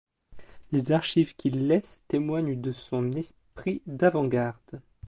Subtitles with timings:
[0.71, 4.81] Les archives qu’il laisse témoignent de son esprit d’avant-garde.